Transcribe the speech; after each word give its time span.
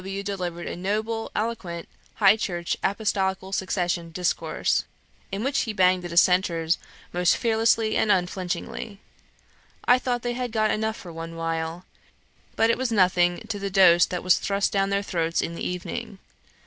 W. 0.03 0.23
delivered 0.23 0.65
a 0.65 0.75
noble, 0.75 1.29
eloquent, 1.35 1.87
High 2.15 2.35
Church, 2.35 2.75
Apostolical 2.83 3.53
Succession 3.53 4.09
discourse, 4.11 4.83
in 5.31 5.43
which 5.43 5.59
he 5.59 5.73
banged 5.73 6.01
the 6.03 6.09
Dissenters 6.09 6.79
most 7.13 7.37
fearlessly 7.37 7.95
and 7.95 8.11
unflinchingly. 8.11 8.99
I 9.85 9.99
thought 9.99 10.23
they 10.23 10.33
had 10.33 10.51
got 10.51 10.71
enough 10.71 10.97
for 10.97 11.13
one 11.13 11.35
while, 11.35 11.85
but 12.55 12.71
it 12.71 12.79
was 12.79 12.91
nothing 12.91 13.41
to 13.49 13.59
the 13.59 13.69
dose 13.69 14.07
that 14.07 14.23
was 14.23 14.39
thrust 14.39 14.71
down 14.71 14.89
their 14.89 15.03
throats 15.03 15.39
in 15.39 15.53
the 15.53 15.63
evening. 15.63 16.17